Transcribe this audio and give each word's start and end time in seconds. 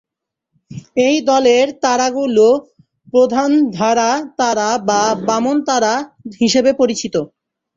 এই 1.05 1.17
দলের 1.27 1.65
তারাগুলি 1.83 2.49
প্রধান-ধারা 3.13 4.09
তারা 4.39 4.69
বা 4.87 4.99
বামন 5.27 5.57
তারা 5.67 5.93
হিসাবে 6.41 6.71
পরিচিত। 6.73 7.15